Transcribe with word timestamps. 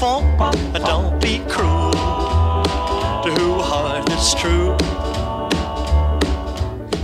fond, 0.00 0.40
and 0.74 0.82
don't 0.82 1.20
be 1.20 1.40
cruel 1.46 1.90
to 3.22 3.30
who 3.38 3.60
heart 3.60 4.10
is 4.10 4.34
true. 4.34 4.74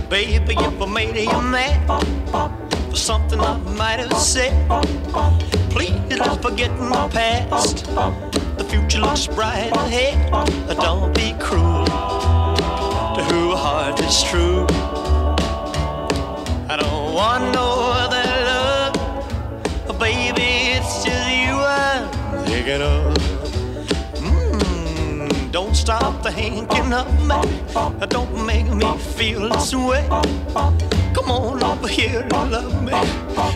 Baby, 0.09 0.55
if 0.57 0.81
I 0.81 0.85
made 0.87 1.15
you 1.15 1.41
mad 1.43 1.77
for 2.89 2.95
something 2.95 3.39
I 3.39 3.57
might 3.77 3.99
have 3.99 4.17
said, 4.17 4.51
please 5.69 5.93
don't 6.09 6.41
forget 6.41 6.71
my 6.79 7.07
past. 7.09 7.85
The 8.57 8.65
future 8.67 8.99
looks 8.99 9.27
bright 9.27 9.71
ahead. 9.77 10.17
Don't 10.77 11.13
be 11.13 11.35
cruel 11.39 11.85
to 11.85 13.21
who 13.29 13.55
heart 13.55 13.99
is 13.99 14.23
true. 14.23 14.65
I 16.67 16.77
don't 16.81 17.13
want 17.13 17.53
no 17.53 17.86
Mm, 24.17 25.51
don't 25.53 25.73
stop 25.73 26.21
thinking 26.21 26.91
of 26.91 27.07
me. 27.25 27.35
Don't 28.09 28.45
make 28.45 28.67
me 28.67 28.97
feel 28.97 29.47
this 29.47 29.73
way. 29.73 30.05
Come 31.13 31.31
on 31.31 31.63
over 31.63 31.87
here 31.87 32.27
and 32.29 32.51
love 32.51 32.83
me. 32.83 32.91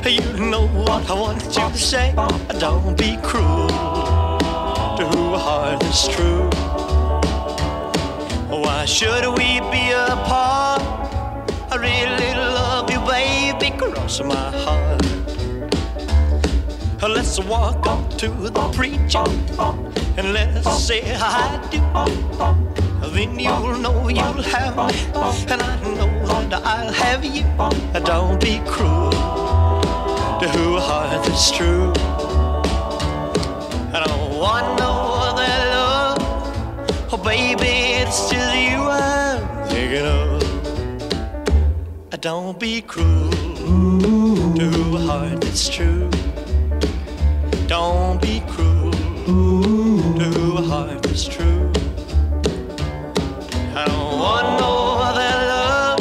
You 0.09 0.37
know 0.49 0.65
what 0.67 1.09
I 1.09 1.13
want 1.13 1.43
you 1.43 1.51
to 1.51 1.77
say. 1.77 2.13
Don't 2.57 2.97
be 2.97 3.17
cruel 3.21 3.67
to 3.67 5.05
a 5.05 5.37
heart 5.37 5.81
that's 5.81 6.07
true. 6.07 6.49
Why 8.47 8.85
should 8.85 9.27
we 9.37 9.59
be 9.71 9.91
apart? 9.91 10.81
I 11.69 11.75
really 11.75 12.33
love 12.33 12.89
you, 12.89 13.01
baby. 13.01 13.77
Cross 13.77 14.21
my 14.23 14.51
heart. 14.63 14.80
Let's 17.01 17.39
walk 17.39 17.87
up 17.87 18.17
to 18.19 18.27
the 18.27 18.51
preacher 18.73 19.23
and 20.17 20.33
let's 20.33 20.83
say 20.83 21.01
I 21.15 21.59
do. 21.71 21.79
Then 23.09 23.39
you'll 23.39 23.77
know 23.79 24.07
you'll 24.07 24.43
have 24.43 24.77
me, 24.77 24.93
and 25.51 25.61
I 25.61 25.75
know 25.81 26.49
that 26.49 26.61
I'll 26.63 26.93
have 26.93 27.25
you. 27.25 27.43
Don't 28.05 28.39
be 28.39 28.61
cruel 28.67 29.11
to 30.39 30.47
who 30.49 30.77
heart 30.77 31.23
that's 31.25 31.51
true. 31.51 31.91
I 33.93 34.03
don't 34.05 34.37
want 34.39 34.79
no 34.79 34.91
other 35.27 35.53
love, 35.75 37.13
oh 37.13 37.17
baby, 37.23 38.01
it's 38.01 38.29
just 38.29 38.55
you 38.55 38.77
I'm 38.77 39.67
thinking 39.67 40.05
of. 40.05 40.39
Don't 42.21 42.59
be 42.59 42.81
cruel 42.81 43.31
to 44.55 44.67
a 44.95 44.99
heart 44.99 45.41
that's 45.41 45.67
true. 45.67 46.09
Don't 47.81 48.21
be 48.21 48.43
cruel 48.51 48.91
to 50.19 50.57
a 50.59 50.61
heart 50.61 51.01
that's 51.01 51.25
true. 51.27 51.63
I 53.75 53.85
don't 53.89 54.19
want 54.23 54.47
no 54.61 54.73
other 55.07 55.33
love. 55.53 55.99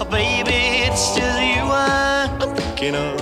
Oh, 0.00 0.08
baby, 0.10 0.60
it's 0.86 1.14
just 1.14 1.38
you 1.50 1.64
I'm 1.68 2.56
thinking 2.56 2.94
of. 2.94 3.18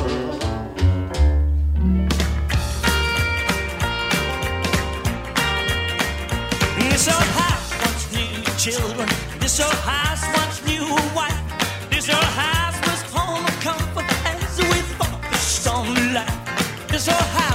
This 6.79 7.09
old 7.15 7.31
house 7.41 7.71
wants 7.83 8.05
new 8.17 8.35
children. 8.65 9.09
This 9.41 9.59
old 9.59 9.81
house 9.91 10.25
wants 10.37 10.65
new 10.71 10.87
wife. 11.19 11.43
This 11.91 12.09
old 12.09 12.33
house 12.45 12.79
was 12.87 13.03
home 13.11 13.45
of 13.45 13.57
comfort 13.69 14.07
as 14.25 14.57
we 14.71 14.79
fought 14.99 15.21
the 15.33 15.37
storm 15.37 15.89
light. 16.15 16.31
This 16.93 17.09
old 17.09 17.19
house. 17.35 17.46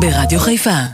ברדיו 0.00 0.40
חיפה. 0.40 0.93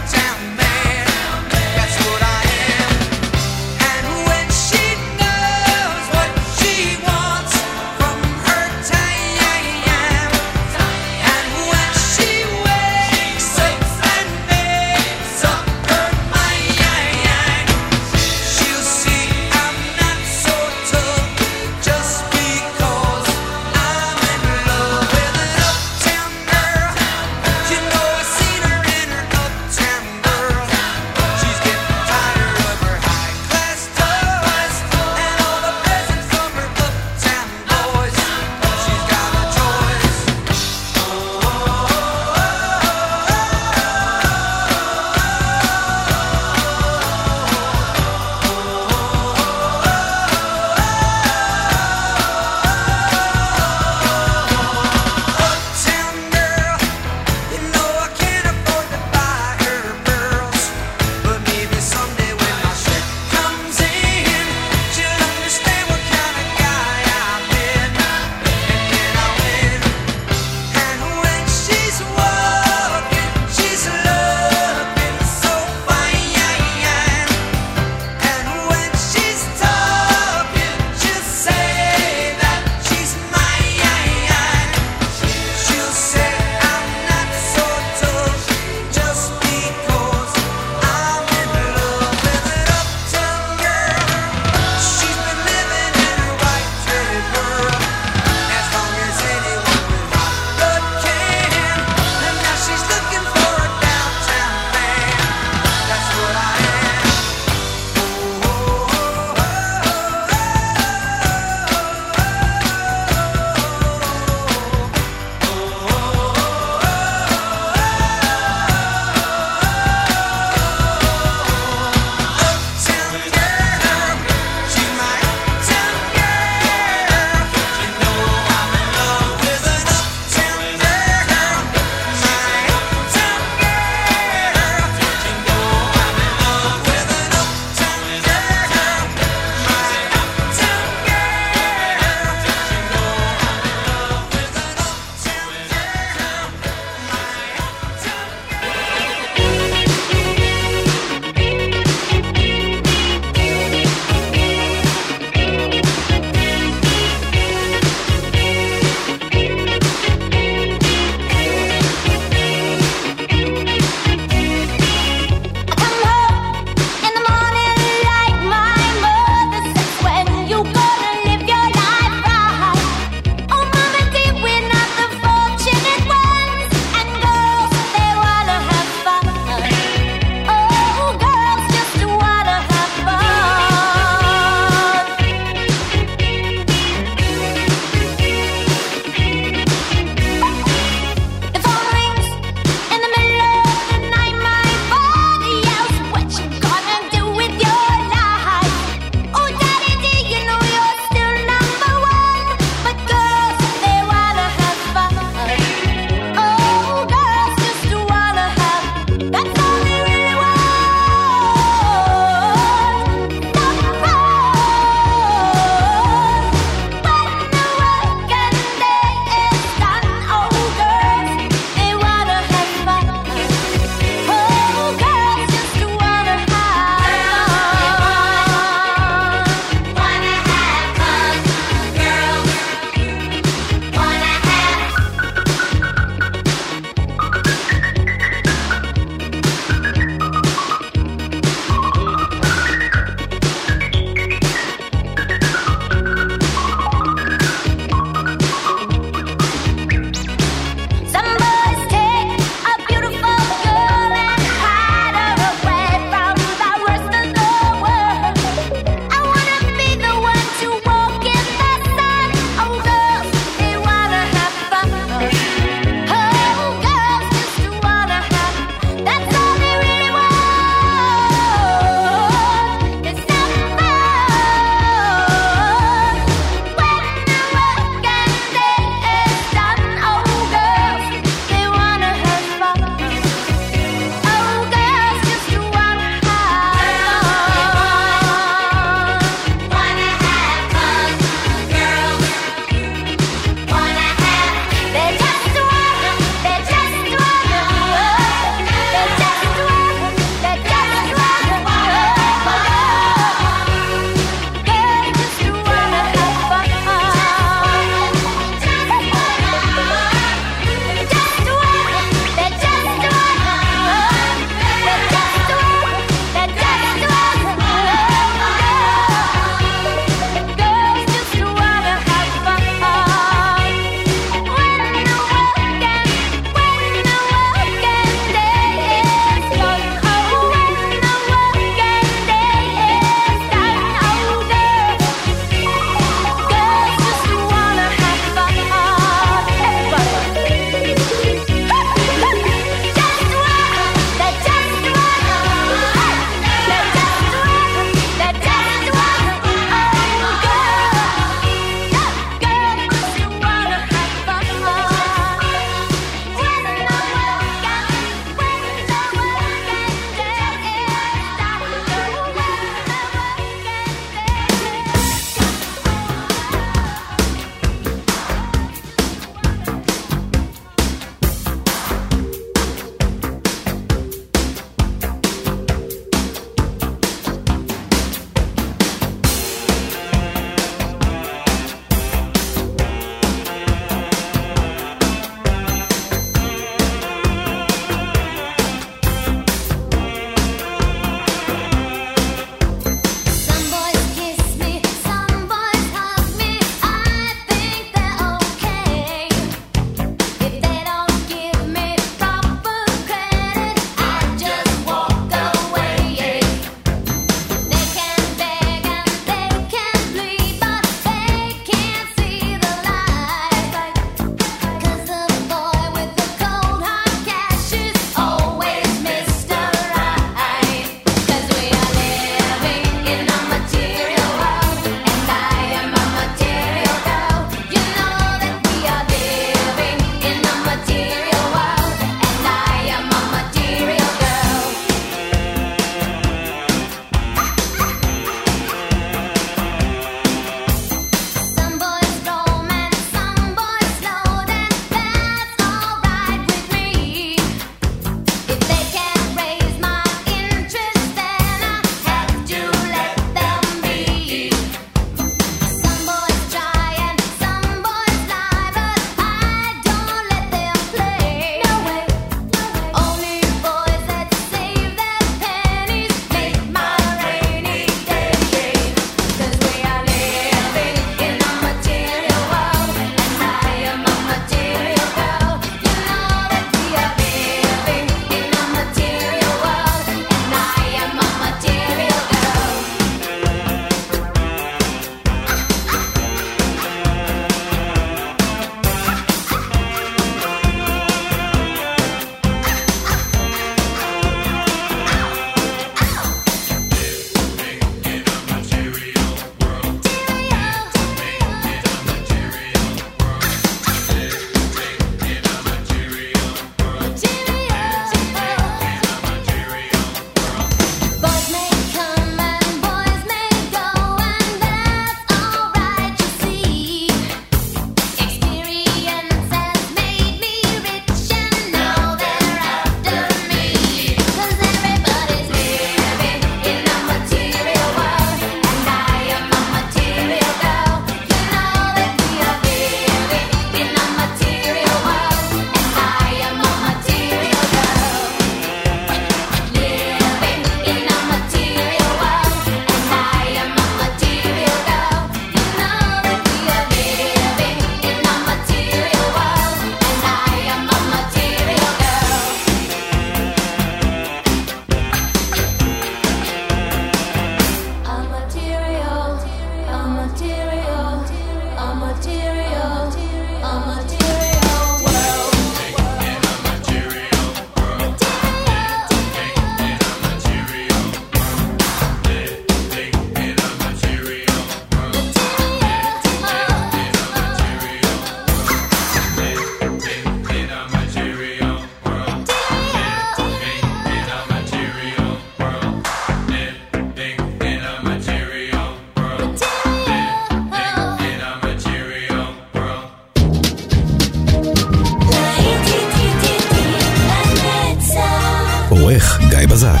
גיא 599.58 599.66
בזק. 599.66 600.00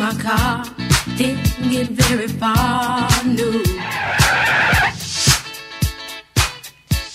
My 0.00 0.14
car, 0.14 0.64
didn't 1.18 1.70
get 1.70 1.88
very 1.88 2.26
far, 2.26 3.06
no. 3.26 3.50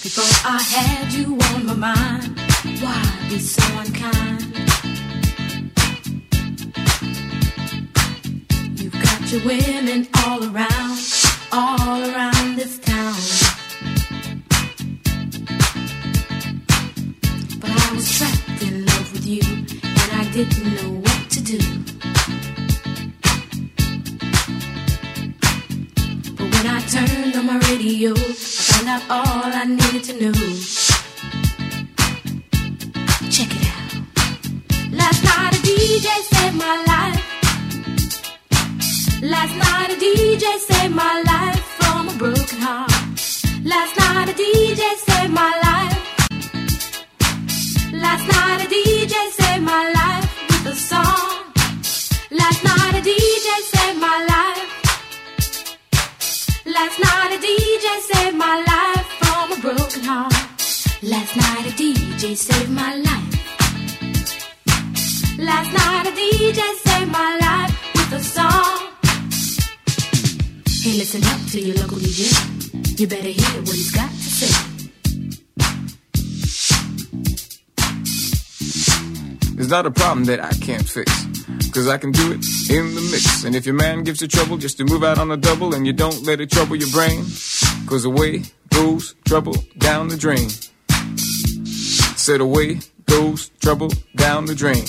Before 0.04 0.34
I 0.46 0.62
had 0.62 1.12
you 1.12 1.36
on 1.50 1.66
my 1.66 1.74
mind, 1.74 2.40
why 2.82 3.02
be 3.28 3.40
so 3.40 3.64
unkind? 3.80 4.44
You've 8.80 9.00
got 9.02 9.32
your 9.32 9.42
women 9.48 10.08
all 10.24 10.44
around, 10.44 11.00
all 11.52 12.04
around 12.12 12.56
this 12.56 12.78
town. 12.78 13.16
But 17.60 17.72
I 17.72 17.94
was 17.96 18.08
trapped 18.16 18.62
in 18.62 18.86
love 18.86 19.12
with 19.12 19.26
you, 19.26 19.42
and 19.42 20.12
I 20.22 20.30
didn't 20.32 20.76
know 20.76 21.05
my 27.46 27.60
radio, 27.70 28.12
I 28.12 28.34
found 28.34 28.88
out 28.90 29.04
all 29.10 29.52
I 29.62 29.66
needed 29.66 30.04
to 30.06 30.14
know. 30.20 30.34
Check 33.30 33.52
it 33.58 33.66
out. 33.76 33.92
Last 34.92 35.24
night 35.24 35.54
a 35.54 35.60
DJ 35.68 36.08
saved 36.32 36.56
my 36.56 36.76
life. 36.92 37.24
Last 39.22 39.56
night 39.64 39.90
a 39.92 39.98
DJ 40.06 40.46
saved 40.58 40.96
my 40.96 41.22
life 41.32 41.64
from 41.78 42.10
a 42.10 42.14
broken 42.18 42.60
heart. 42.62 42.92
Last 43.64 43.94
night 44.00 44.30
a 44.30 44.34
DJ 44.34 44.82
saved 45.08 45.34
my 45.34 45.54
life. 45.68 46.00
Last 47.94 48.26
night 48.28 48.66
a 48.66 48.68
DJ 48.68 49.14
saved 49.32 49.64
my 49.64 49.84
life 49.90 49.95
Last 56.76 57.00
night 57.00 57.32
a 57.32 57.40
DJ 57.40 57.88
saved 58.02 58.36
my 58.36 58.56
life 58.68 59.08
from 59.20 59.52
a 59.54 59.62
broken 59.62 60.04
heart. 60.04 60.34
Last 61.04 61.34
night 61.38 61.68
a 61.68 61.74
DJ 61.82 62.36
saved 62.36 62.70
my 62.70 62.96
life. 62.96 63.34
Last 65.40 65.72
night 65.72 66.06
a 66.06 66.12
DJ 66.12 66.62
saved 66.86 67.12
my 67.14 67.38
life 67.46 67.74
with 67.96 68.20
a 68.20 68.24
song. 68.36 68.92
Hey, 70.84 70.98
listen 71.00 71.24
up 71.24 71.40
to 71.52 71.62
your 71.62 71.78
local 71.78 71.98
DJ. 71.98 73.00
You 73.00 73.08
better 73.08 73.30
hear 73.30 73.62
what 73.62 73.76
he's 73.76 73.92
got 73.92 74.10
to 74.10 74.30
say. 74.40 74.54
It's 79.58 79.70
not 79.70 79.86
a 79.86 79.92
problem 79.92 80.26
that 80.26 80.44
I 80.44 80.52
can't 80.56 80.88
fix. 80.88 81.35
Cause 81.76 81.90
I 81.90 81.98
can 81.98 82.14
do 82.14 82.32
it 82.32 82.40
in 82.70 82.96
the 82.96 83.02
mix. 83.12 83.44
And 83.44 83.54
if 83.54 83.66
your 83.66 83.76
man 83.76 84.06
gives 84.06 84.22
you 84.22 84.30
trouble 84.30 84.56
just 84.56 84.78
to 84.78 84.86
move 84.86 85.04
out 85.04 85.18
on 85.18 85.30
a 85.30 85.36
double 85.36 85.76
and 85.76 85.86
you 85.86 85.92
don't 85.92 86.24
let 86.24 86.40
it 86.40 86.50
trouble 86.50 86.78
your 86.78 86.90
brain, 86.90 87.26
cause 87.86 88.06
away 88.06 88.44
goes 88.70 89.14
trouble 89.26 89.56
down 89.78 90.08
the 90.08 90.16
drain. 90.16 90.48
Said 92.16 92.40
away 92.40 92.80
goes 93.08 93.50
trouble 93.60 93.90
down 94.16 94.46
the 94.46 94.56
drain. 94.56 94.86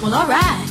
Well, 0.00 0.14
alright. 0.14 0.63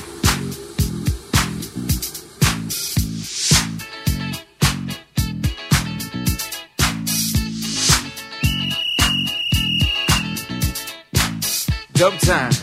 Dub 12.04 12.20
time. 12.20 12.63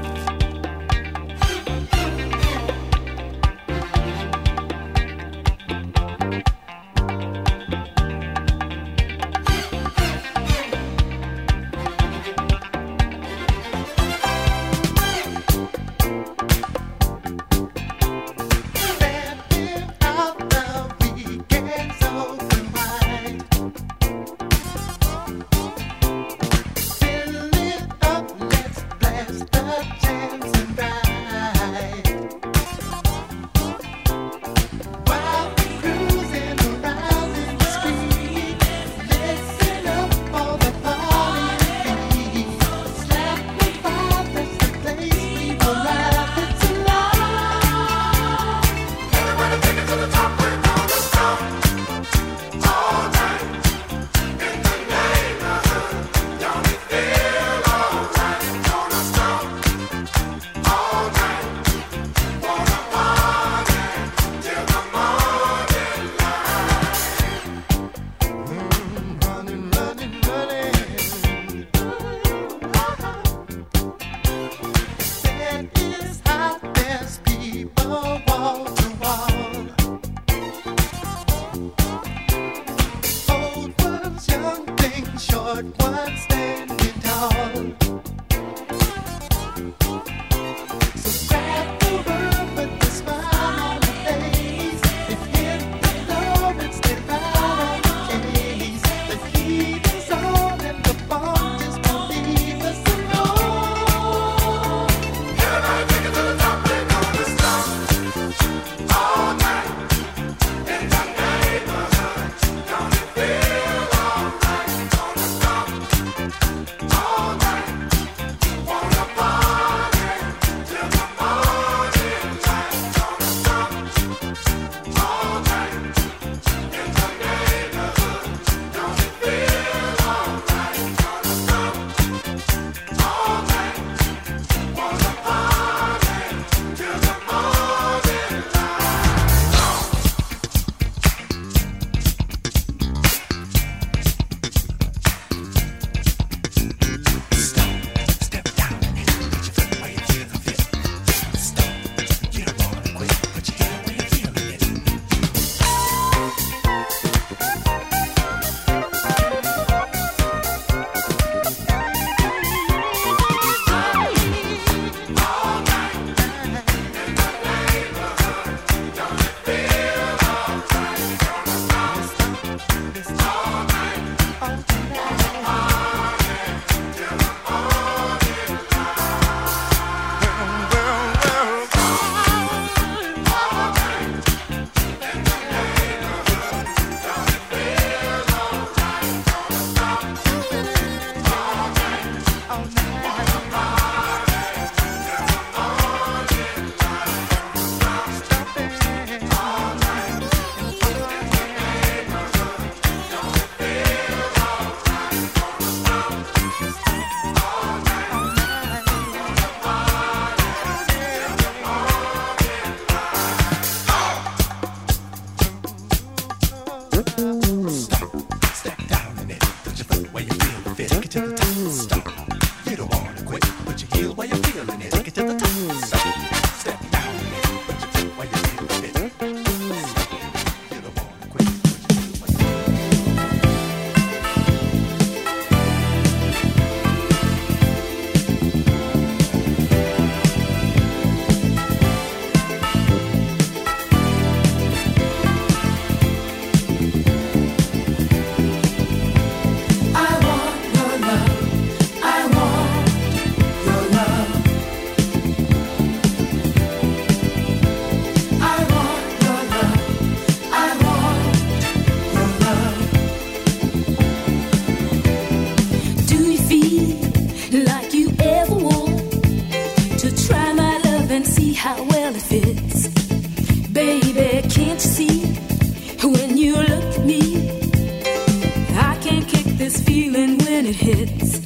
this 279.61 279.79
feeling 279.81 280.39
when 280.39 280.65
it 280.65 280.75
hits. 280.75 281.39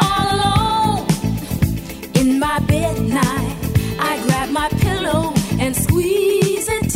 All 0.00 0.26
alone 0.36 1.08
in 2.14 2.38
my 2.38 2.60
bed 2.60 3.00
night, 3.00 3.56
I 3.98 4.22
grab 4.26 4.50
my 4.50 4.68
pillow 4.78 5.34
and 5.58 5.74
squeeze 5.74 6.68
it 6.68 6.89